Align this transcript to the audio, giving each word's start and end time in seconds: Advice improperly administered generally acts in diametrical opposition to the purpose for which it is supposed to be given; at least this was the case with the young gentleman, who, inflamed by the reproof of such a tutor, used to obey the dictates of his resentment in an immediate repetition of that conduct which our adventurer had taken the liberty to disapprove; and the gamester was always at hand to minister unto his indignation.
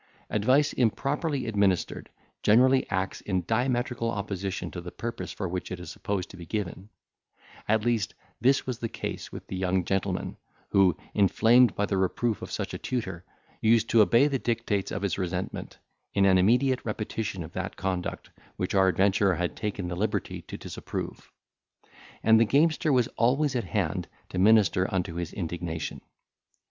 Advice 0.31 0.73
improperly 0.73 1.45
administered 1.45 2.09
generally 2.41 2.89
acts 2.89 3.21
in 3.21 3.43
diametrical 3.45 4.09
opposition 4.09 4.71
to 4.71 4.81
the 4.81 4.89
purpose 4.89 5.31
for 5.31 5.47
which 5.47 5.71
it 5.71 5.79
is 5.79 5.91
supposed 5.91 6.27
to 6.31 6.37
be 6.37 6.43
given; 6.43 6.89
at 7.67 7.85
least 7.85 8.15
this 8.39 8.65
was 8.65 8.79
the 8.79 8.89
case 8.89 9.31
with 9.31 9.45
the 9.45 9.55
young 9.55 9.85
gentleman, 9.85 10.37
who, 10.69 10.97
inflamed 11.13 11.75
by 11.75 11.85
the 11.85 11.97
reproof 11.97 12.41
of 12.41 12.49
such 12.49 12.73
a 12.73 12.79
tutor, 12.79 13.23
used 13.61 13.89
to 13.91 14.01
obey 14.01 14.27
the 14.27 14.39
dictates 14.39 14.89
of 14.89 15.03
his 15.03 15.19
resentment 15.19 15.77
in 16.15 16.25
an 16.25 16.39
immediate 16.39 16.83
repetition 16.83 17.43
of 17.43 17.51
that 17.53 17.75
conduct 17.77 18.31
which 18.55 18.73
our 18.73 18.87
adventurer 18.87 19.35
had 19.35 19.55
taken 19.55 19.87
the 19.87 19.95
liberty 19.95 20.41
to 20.41 20.57
disapprove; 20.57 21.31
and 22.23 22.39
the 22.39 22.45
gamester 22.45 22.91
was 22.91 23.07
always 23.17 23.55
at 23.55 23.65
hand 23.65 24.07
to 24.29 24.39
minister 24.39 24.91
unto 24.91 25.13
his 25.13 25.31
indignation. 25.31 26.01